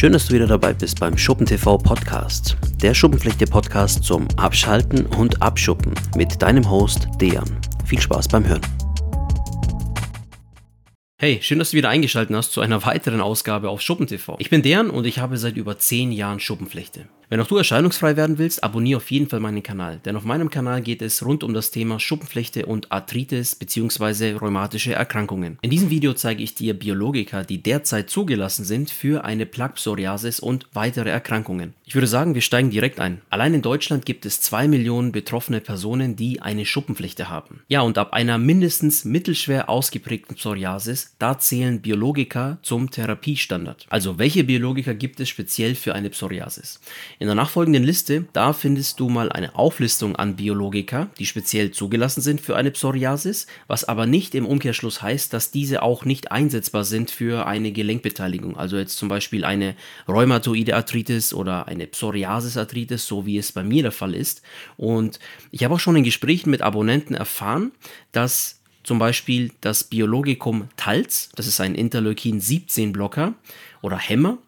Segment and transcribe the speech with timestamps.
[0.00, 2.56] Schön, dass du wieder dabei bist beim Schuppen TV Podcast.
[2.80, 7.60] Der Schuppenpflichte Podcast zum Abschalten und Abschuppen mit deinem Host Dejan.
[7.84, 8.62] Viel Spaß beim Hören.
[11.20, 14.36] Hey, schön, dass du wieder eingeschaltet hast zu einer weiteren Ausgabe auf Schuppen TV.
[14.38, 17.06] Ich bin Dejan und ich habe seit über 10 Jahren Schuppenflechte.
[17.30, 20.50] Wenn auch du erscheinungsfrei werden willst, abonniere auf jeden Fall meinen Kanal, denn auf meinem
[20.50, 24.32] Kanal geht es rund um das Thema Schuppenflechte und Arthritis bzw.
[24.32, 25.56] rheumatische Erkrankungen.
[25.62, 29.78] In diesem Video zeige ich dir Biologika, die derzeit zugelassen sind für eine Plaque
[30.40, 31.74] und weitere Erkrankungen.
[31.84, 33.20] Ich würde sagen, wir steigen direkt ein.
[33.30, 37.62] Allein in Deutschland gibt es 2 Millionen betroffene Personen, die eine Schuppenflechte haben.
[37.68, 43.86] Ja, und ab einer mindestens mittelschwer ausgeprägten Psoriasis, da zählen Biologika zum Therapiestandard.
[43.88, 46.80] Also welche Biologika gibt es speziell für eine Psoriasis?
[47.20, 52.22] In der nachfolgenden Liste, da findest du mal eine Auflistung an Biologika, die speziell zugelassen
[52.22, 56.82] sind für eine Psoriasis, was aber nicht im Umkehrschluss heißt, dass diese auch nicht einsetzbar
[56.84, 58.56] sind für eine Gelenkbeteiligung.
[58.56, 59.76] Also jetzt zum Beispiel eine
[60.08, 64.40] rheumatoide Arthritis oder eine Psoriasis-Arthritis, so wie es bei mir der Fall ist.
[64.78, 65.18] Und
[65.50, 67.72] ich habe auch schon in Gesprächen mit Abonnenten erfahren,
[68.12, 73.34] dass zum Beispiel das Biologikum Talz, das ist ein Interleukin-17-Blocker
[73.82, 74.38] oder Hämmer,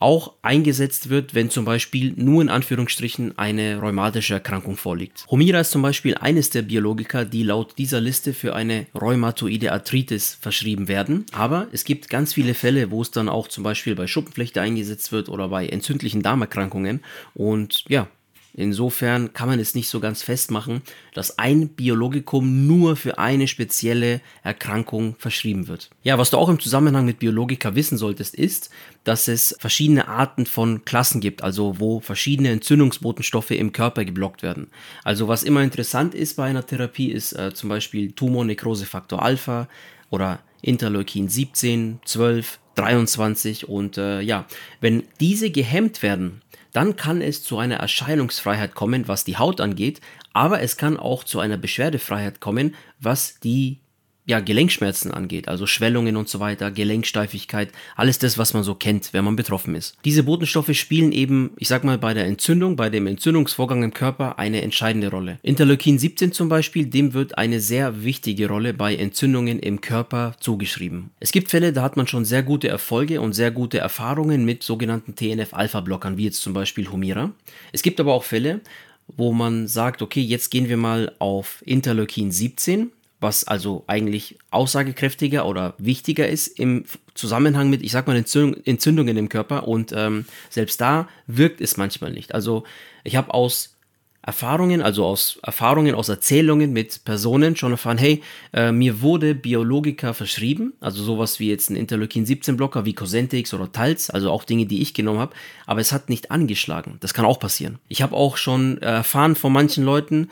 [0.00, 5.26] auch eingesetzt wird, wenn zum Beispiel nur in Anführungsstrichen eine rheumatische Erkrankung vorliegt.
[5.30, 10.38] Humira ist zum Beispiel eines der Biologika, die laut dieser Liste für eine rheumatoide Arthritis
[10.40, 11.26] verschrieben werden.
[11.32, 15.12] Aber es gibt ganz viele Fälle, wo es dann auch zum Beispiel bei Schuppenflechte eingesetzt
[15.12, 17.00] wird oder bei entzündlichen Darmerkrankungen.
[17.34, 18.08] Und ja,
[18.54, 20.82] Insofern kann man es nicht so ganz festmachen,
[21.14, 25.90] dass ein Biologikum nur für eine spezielle Erkrankung verschrieben wird.
[26.02, 28.70] Ja, was du auch im Zusammenhang mit Biologika wissen solltest, ist,
[29.04, 34.68] dass es verschiedene Arten von Klassen gibt, also wo verschiedene Entzündungsbotenstoffe im Körper geblockt werden.
[35.04, 39.68] Also was immer interessant ist bei einer Therapie, ist äh, zum Beispiel Tumornekrosefaktor Alpha
[40.10, 44.46] oder Interleukin 17, 12, 23 und äh, ja,
[44.80, 50.00] wenn diese gehemmt werden, dann kann es zu einer Erscheinungsfreiheit kommen, was die Haut angeht,
[50.32, 53.80] aber es kann auch zu einer Beschwerdefreiheit kommen, was die
[54.30, 59.12] ja, Gelenkschmerzen angeht, also Schwellungen und so weiter, Gelenksteifigkeit, alles das, was man so kennt,
[59.12, 59.96] wenn man betroffen ist.
[60.04, 64.38] Diese Botenstoffe spielen eben, ich sag mal, bei der Entzündung, bei dem Entzündungsvorgang im Körper
[64.38, 65.40] eine entscheidende Rolle.
[65.42, 71.10] Interleukin 17 zum Beispiel, dem wird eine sehr wichtige Rolle bei Entzündungen im Körper zugeschrieben.
[71.18, 74.62] Es gibt Fälle, da hat man schon sehr gute Erfolge und sehr gute Erfahrungen mit
[74.62, 77.32] sogenannten TNF-Alpha-Blockern, wie jetzt zum Beispiel Humira.
[77.72, 78.60] Es gibt aber auch Fälle,
[79.08, 85.46] wo man sagt, okay, jetzt gehen wir mal auf Interleukin 17 was also eigentlich aussagekräftiger
[85.46, 90.80] oder wichtiger ist im Zusammenhang mit, ich sag mal, Entzündungen im Körper und ähm, selbst
[90.80, 92.34] da wirkt es manchmal nicht.
[92.34, 92.64] Also
[93.04, 93.76] ich habe aus
[94.22, 98.22] Erfahrungen, also aus Erfahrungen, aus Erzählungen mit Personen schon erfahren, hey,
[98.52, 104.10] äh, mir wurde Biologika verschrieben, also sowas wie jetzt ein Interleukin-17-Blocker wie Cosentix oder Talz,
[104.10, 105.34] also auch Dinge, die ich genommen habe,
[105.66, 106.98] aber es hat nicht angeschlagen.
[107.00, 107.78] Das kann auch passieren.
[107.88, 110.28] Ich habe auch schon erfahren von manchen Leuten,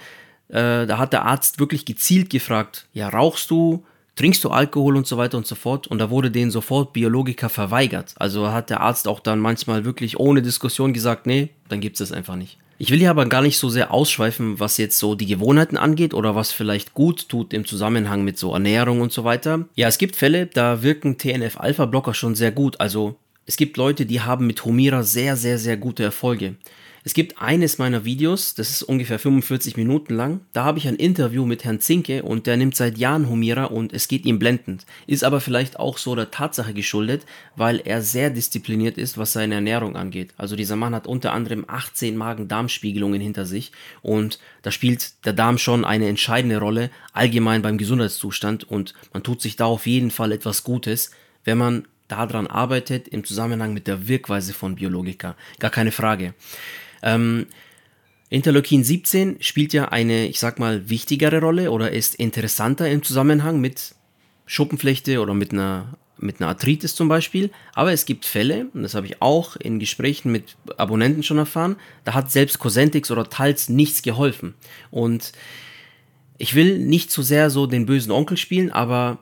[0.49, 3.85] äh, da hat der Arzt wirklich gezielt gefragt, ja, rauchst du,
[4.17, 5.87] trinkst du Alkohol und so weiter und so fort.
[5.87, 8.15] Und da wurde denen sofort Biologika verweigert.
[8.19, 12.09] Also hat der Arzt auch dann manchmal wirklich ohne Diskussion gesagt, nee, dann gibt es
[12.09, 12.59] das einfach nicht.
[12.81, 16.15] Ich will hier aber gar nicht so sehr ausschweifen, was jetzt so die Gewohnheiten angeht
[16.15, 19.67] oder was vielleicht gut tut im Zusammenhang mit so Ernährung und so weiter.
[19.75, 22.81] Ja, es gibt Fälle, da wirken TNF-Alpha-Blocker schon sehr gut.
[22.81, 23.17] Also
[23.47, 26.55] es gibt Leute, die haben mit Humira sehr, sehr, sehr gute Erfolge.
[27.09, 30.41] Es gibt eines meiner Videos, das ist ungefähr 45 Minuten lang.
[30.53, 33.95] Da habe ich ein Interview mit Herrn Zinke und der nimmt seit Jahren Humira und
[33.95, 34.85] es geht ihm blendend.
[35.07, 37.25] Ist aber vielleicht auch so der Tatsache geschuldet,
[37.57, 40.35] weil er sehr diszipliniert ist, was seine Ernährung angeht.
[40.37, 45.57] Also dieser Mann hat unter anderem 18 Magen-Darm-Spiegelungen hinter sich und da spielt der Darm
[45.57, 50.31] schon eine entscheidende Rolle allgemein beim Gesundheitszustand und man tut sich da auf jeden Fall
[50.31, 51.13] etwas Gutes,
[51.45, 55.37] wenn man daran arbeitet im Zusammenhang mit der Wirkweise von Biologika.
[55.59, 56.35] Gar keine Frage.
[57.03, 57.47] Ähm,
[58.31, 63.61] Interleukin 17 spielt ja eine, ich sag mal, wichtigere Rolle oder ist interessanter im Zusammenhang
[63.61, 63.95] mit
[64.45, 67.51] Schuppenflechte oder mit einer, mit einer Arthritis zum Beispiel.
[67.73, 71.77] Aber es gibt Fälle, und das habe ich auch in Gesprächen mit Abonnenten schon erfahren,
[72.05, 74.55] da hat selbst Cosentix oder Talz nichts geholfen.
[74.91, 75.33] Und
[76.37, 79.19] ich will nicht zu sehr so den bösen Onkel spielen, aber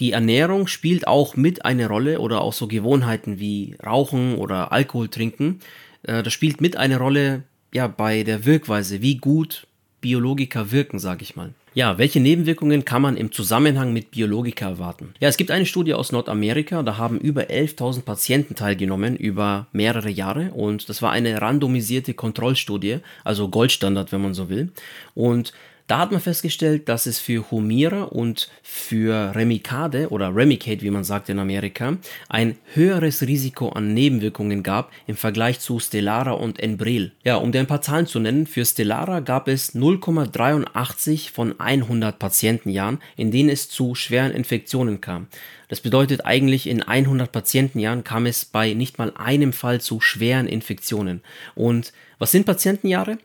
[0.00, 5.08] die Ernährung spielt auch mit eine Rolle oder auch so Gewohnheiten wie Rauchen oder Alkohol
[5.08, 5.60] trinken
[6.02, 9.66] äh, das spielt mit eine Rolle ja, bei der Wirkweise, wie gut
[10.00, 11.54] Biologika wirken, sage ich mal.
[11.74, 15.14] Ja, welche Nebenwirkungen kann man im Zusammenhang mit Biologika erwarten?
[15.20, 20.10] Ja, es gibt eine Studie aus Nordamerika, da haben über 11.000 Patienten teilgenommen über mehrere
[20.10, 24.70] Jahre und das war eine randomisierte Kontrollstudie, also Goldstandard, wenn man so will.
[25.14, 25.54] Und
[25.86, 31.04] Da hat man festgestellt, dass es für Humira und für Remicade oder Remicade, wie man
[31.04, 31.98] sagt in Amerika,
[32.28, 37.12] ein höheres Risiko an Nebenwirkungen gab im Vergleich zu Stellara und Enbrel.
[37.24, 42.18] Ja, um dir ein paar Zahlen zu nennen, für Stellara gab es 0,83 von 100
[42.18, 45.26] Patientenjahren, in denen es zu schweren Infektionen kam.
[45.68, 50.46] Das bedeutet eigentlich, in 100 Patientenjahren kam es bei nicht mal einem Fall zu schweren
[50.46, 51.22] Infektionen.
[51.54, 53.18] Und was sind Patientenjahre?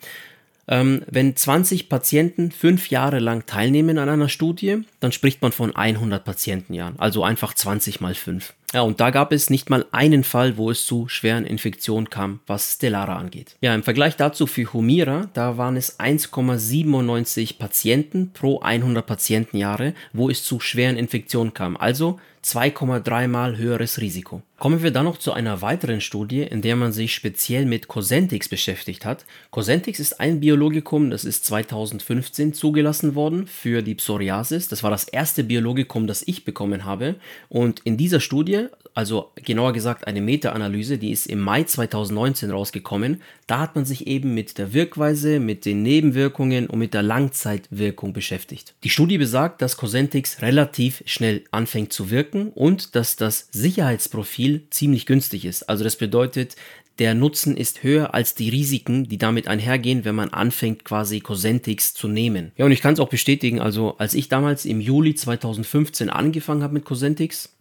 [0.68, 5.76] Ähm, wenn 20 Patienten fünf Jahre lang teilnehmen an einer Studie, dann spricht man von
[5.76, 8.54] 100 Patientenjahren, also einfach 20 mal 5.
[8.74, 12.42] Ja, und da gab es nicht mal einen Fall, wo es zu schweren Infektionen kam,
[12.48, 13.56] was Stellara angeht.
[13.62, 20.30] Ja, im Vergleich dazu für Humira, da waren es 1,97 Patienten pro 100 Patientenjahre, wo
[20.30, 21.78] es zu schweren Infektionen kam.
[21.78, 24.42] Also 2,3 mal höheres Risiko.
[24.58, 28.48] Kommen wir dann noch zu einer weiteren Studie, in der man sich speziell mit Cosentix
[28.48, 29.26] beschäftigt hat.
[29.52, 34.70] Cosentix ist ein Biologikum, das ist 2015 zugelassen worden für die Psoriasis.
[34.70, 37.16] Das war das erste Biologikum, das ich bekommen habe.
[37.50, 38.68] Und in dieser Studie,
[38.98, 44.08] also genauer gesagt eine Meta-Analyse, die ist im Mai 2019 rausgekommen, da hat man sich
[44.08, 48.74] eben mit der Wirkweise, mit den Nebenwirkungen und mit der Langzeitwirkung beschäftigt.
[48.84, 55.06] Die Studie besagt, dass Cosentix relativ schnell anfängt zu wirken und dass das Sicherheitsprofil ziemlich
[55.06, 55.70] günstig ist.
[55.70, 56.56] Also das bedeutet,
[57.00, 61.94] der Nutzen ist höher als die Risiken, die damit einhergehen, wenn man anfängt, quasi Cosentix
[61.94, 62.52] zu nehmen.
[62.58, 66.64] Ja, und ich kann es auch bestätigen, also als ich damals im Juli 2015 angefangen
[66.64, 67.56] habe mit Cosentix,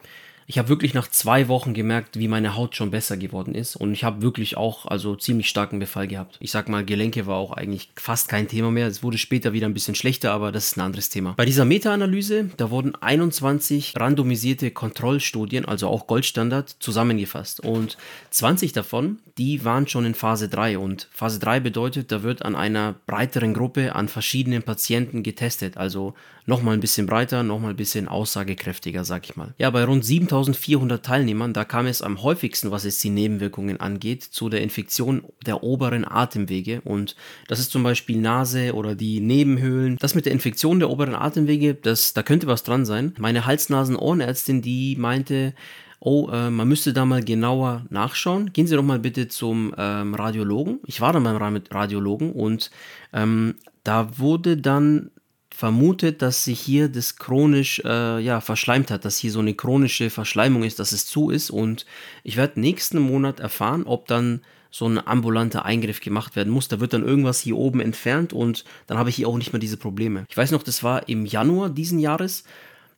[0.47, 3.75] ich habe wirklich nach zwei Wochen gemerkt, wie meine Haut schon besser geworden ist.
[3.75, 6.37] Und ich habe wirklich auch also ziemlich starken Befall gehabt.
[6.41, 8.87] Ich sag mal, Gelenke war auch eigentlich fast kein Thema mehr.
[8.87, 11.35] Es wurde später wieder ein bisschen schlechter, aber das ist ein anderes Thema.
[11.37, 17.61] Bei dieser Meta-Analyse, da wurden 21 randomisierte Kontrollstudien, also auch Goldstandard, zusammengefasst.
[17.61, 17.97] Und
[18.31, 20.79] 20 davon, die waren schon in Phase 3.
[20.79, 25.77] Und Phase 3 bedeutet, da wird an einer breiteren Gruppe an verschiedenen Patienten getestet.
[25.77, 26.15] Also
[26.47, 29.55] nochmal ein bisschen breiter, nochmal ein bisschen aussagekräftiger, sag ich mal.
[29.59, 30.05] Ja, bei rund
[30.45, 35.25] 7400 Teilnehmern, da kam es am häufigsten, was es die Nebenwirkungen angeht, zu der Infektion
[35.47, 36.81] der oberen Atemwege.
[36.83, 37.17] Und
[37.49, 39.97] das ist zum Beispiel Nase oder die Nebenhöhlen.
[39.99, 43.15] Das mit der Infektion der oberen Atemwege, das, da könnte was dran sein.
[43.19, 45.55] Meine Hals-Nasen-Ohrenärztin, die meinte,
[46.01, 48.53] oh, äh, man müsste da mal genauer nachschauen.
[48.53, 50.81] Gehen Sie doch mal bitte zum ähm, Radiologen.
[50.87, 52.71] Ich war dann beim Radiologen und
[53.13, 55.11] ähm, da wurde dann
[55.57, 60.11] vermutet, dass sich hier das chronisch äh, ja, verschleimt hat, dass hier so eine chronische
[60.11, 61.49] Verschleimung ist, dass es zu ist.
[61.49, 61.87] Und
[62.25, 66.69] ich werde nächsten Monat erfahren, ob dann so ein ambulanter Eingriff gemacht werden muss.
[66.69, 69.59] Da wird dann irgendwas hier oben entfernt und dann habe ich hier auch nicht mehr
[69.61, 70.27] diese Probleme.
[70.29, 72.45] Ich weiß noch, das war im Januar diesen Jahres.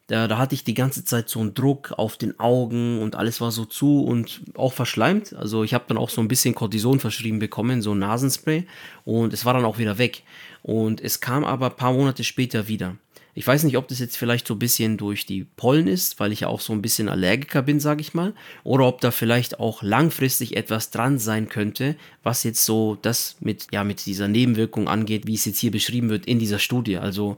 [0.08, 3.43] Da, da hatte ich die ganze Zeit so einen Druck auf den Augen und alles
[3.43, 5.34] war so zu und auch verschleimt.
[5.34, 8.66] Also ich habe dann auch so ein bisschen Cortison verschrieben bekommen, so ein Nasenspray
[9.05, 10.22] und es war dann auch wieder weg.
[10.62, 12.96] Und es kam aber ein paar Monate später wieder.
[13.34, 16.32] Ich weiß nicht, ob das jetzt vielleicht so ein bisschen durch die Pollen ist, weil
[16.32, 18.34] ich ja auch so ein bisschen Allergiker bin, sage ich mal,
[18.64, 23.69] oder ob da vielleicht auch langfristig etwas dran sein könnte, was jetzt so das mit
[23.72, 26.96] ja mit dieser Nebenwirkung angeht, wie es jetzt hier beschrieben wird in dieser Studie.
[26.96, 27.37] Also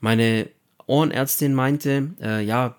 [0.00, 0.48] meine
[0.86, 2.76] Ohrenärztin meinte, äh, ja,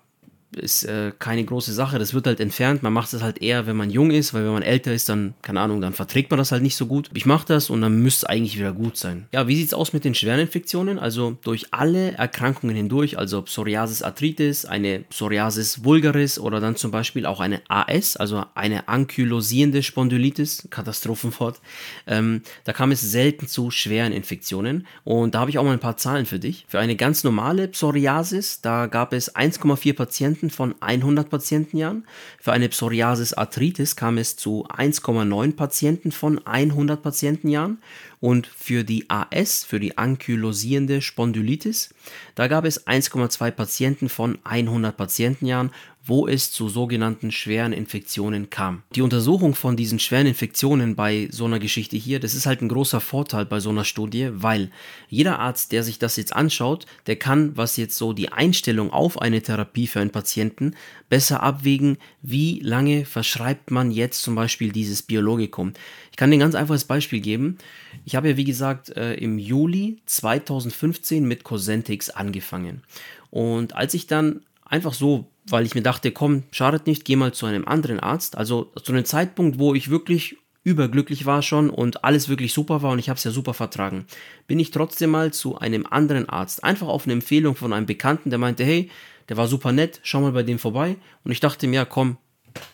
[0.54, 1.98] ist äh, keine große Sache.
[1.98, 2.82] Das wird halt entfernt.
[2.82, 5.34] Man macht es halt eher, wenn man jung ist, weil wenn man älter ist, dann,
[5.42, 7.10] keine Ahnung, dann verträgt man das halt nicht so gut.
[7.14, 9.26] Ich mache das und dann müsste es eigentlich wieder gut sein.
[9.32, 10.98] Ja, wie sieht es aus mit den schweren Infektionen?
[10.98, 17.26] Also durch alle Erkrankungen hindurch, also Psoriasis arthritis, eine Psoriasis vulgaris oder dann zum Beispiel
[17.26, 21.60] auch eine AS, also eine ankylosierende Spondylitis, Katastrophenwort.
[22.06, 25.80] Ähm, da kam es selten zu schweren Infektionen und da habe ich auch mal ein
[25.80, 26.64] paar Zahlen für dich.
[26.68, 32.06] Für eine ganz normale Psoriasis, da gab es 1,4 Patienten Patienten von 100 Patientenjahren.
[32.38, 37.78] Für eine Psoriasis arthritis kam es zu 1,9 Patienten von 100 Patientenjahren.
[38.20, 41.94] Und für die AS, für die ankylosierende Spondylitis,
[42.34, 45.70] da gab es 1,2 Patienten von 100 Patientenjahren
[46.06, 48.82] wo es zu sogenannten schweren Infektionen kam.
[48.94, 52.68] Die Untersuchung von diesen schweren Infektionen bei so einer Geschichte hier, das ist halt ein
[52.68, 54.70] großer Vorteil bei so einer Studie, weil
[55.08, 59.20] jeder Arzt, der sich das jetzt anschaut, der kann, was jetzt so die Einstellung auf
[59.20, 60.74] eine Therapie für einen Patienten,
[61.08, 65.72] besser abwägen, wie lange verschreibt man jetzt zum Beispiel dieses Biologikum.
[66.12, 67.58] Ich kann dir ein ganz einfaches Beispiel geben.
[68.06, 72.82] Ich habe ja, wie gesagt, äh, im Juli 2015 mit Cosentix angefangen.
[73.28, 77.32] Und als ich dann einfach so weil ich mir dachte, komm, schadet nicht, geh mal
[77.32, 78.36] zu einem anderen Arzt.
[78.36, 82.90] Also zu einem Zeitpunkt, wo ich wirklich überglücklich war schon und alles wirklich super war
[82.90, 84.04] und ich habe es ja super vertragen,
[84.48, 86.64] bin ich trotzdem mal zu einem anderen Arzt.
[86.64, 88.90] Einfach auf eine Empfehlung von einem Bekannten, der meinte, hey,
[89.28, 90.96] der war super nett, schau mal bei dem vorbei.
[91.22, 92.16] Und ich dachte mir, komm,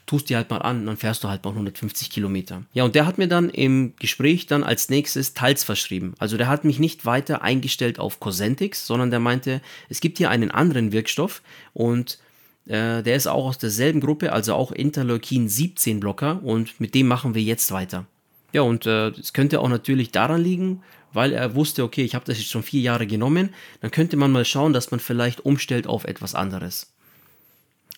[0.07, 2.63] tust dir halt mal an, dann fährst du halt mal 150 Kilometer.
[2.73, 6.15] Ja, und der hat mir dann im Gespräch dann als nächstes Teils verschrieben.
[6.19, 10.31] Also der hat mich nicht weiter eingestellt auf Cosentix, sondern der meinte, es gibt hier
[10.31, 12.19] einen anderen Wirkstoff und
[12.67, 17.09] äh, der ist auch aus derselben Gruppe, also auch Interleukin 17 Blocker und mit dem
[17.09, 18.07] machen wir jetzt weiter.
[18.53, 22.15] Ja, und äh, es äh, könnte auch natürlich daran liegen, weil er wusste, okay, ich
[22.15, 25.41] habe das jetzt schon vier Jahre genommen, dann könnte man mal schauen, dass man vielleicht
[25.41, 26.93] umstellt auf etwas anderes.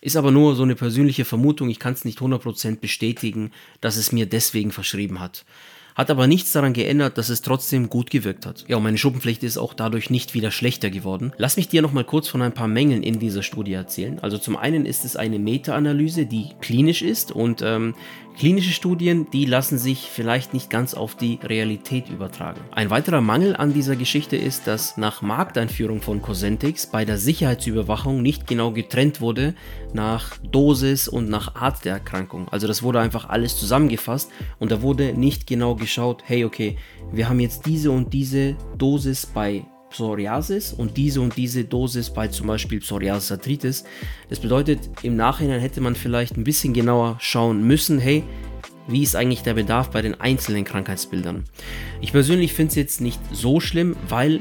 [0.04, 4.12] Ist aber nur so eine persönliche Vermutung, ich kann es nicht 100% bestätigen, dass es
[4.12, 5.46] mir deswegen verschrieben hat.
[5.94, 8.64] Hat aber nichts daran geändert, dass es trotzdem gut gewirkt hat.
[8.66, 11.32] Ja, und meine Schuppenflechte ist auch dadurch nicht wieder schlechter geworden.
[11.36, 14.18] Lass mich dir nochmal kurz von ein paar Mängeln in dieser Studie erzählen.
[14.20, 17.94] Also zum einen ist es eine Meta-Analyse, die klinisch ist und ähm,
[18.36, 22.60] Klinische Studien, die lassen sich vielleicht nicht ganz auf die Realität übertragen.
[22.72, 28.22] Ein weiterer Mangel an dieser Geschichte ist, dass nach Markteinführung von Cosentix bei der Sicherheitsüberwachung
[28.22, 29.54] nicht genau getrennt wurde
[29.92, 32.48] nach Dosis und nach Art der Erkrankung.
[32.48, 36.76] Also das wurde einfach alles zusammengefasst und da wurde nicht genau geschaut, hey okay,
[37.12, 42.26] wir haben jetzt diese und diese Dosis bei Psoriasis und diese und diese Dosis bei
[42.26, 43.84] zum Beispiel Psoriasis Arthritis.
[44.28, 48.24] Das bedeutet, im Nachhinein hätte man vielleicht ein bisschen genauer schauen müssen, hey,
[48.88, 51.44] wie ist eigentlich der Bedarf bei den einzelnen Krankheitsbildern.
[52.00, 54.40] Ich persönlich finde es jetzt nicht so schlimm, weil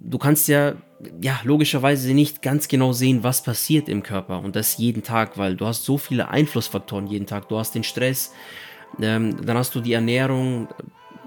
[0.00, 0.74] du kannst ja,
[1.20, 5.56] ja logischerweise nicht ganz genau sehen, was passiert im Körper und das jeden Tag, weil
[5.56, 7.48] du hast so viele Einflussfaktoren jeden Tag.
[7.48, 8.32] Du hast den Stress,
[9.00, 10.68] ähm, dann hast du die Ernährung,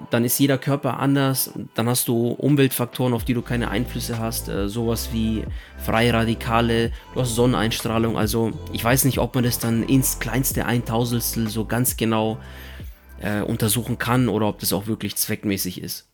[0.10, 1.52] dann ist jeder Körper anders.
[1.74, 4.50] Dann hast du Umweltfaktoren, auf die du keine Einflüsse hast.
[4.50, 5.44] Äh, sowas wie
[5.78, 8.18] freie Radikale, du hast Sonneneinstrahlung.
[8.18, 12.38] Also ich weiß nicht, ob man das dann ins kleinste Eintausendstel so ganz genau
[13.20, 16.08] äh, untersuchen kann oder ob das auch wirklich zweckmäßig ist.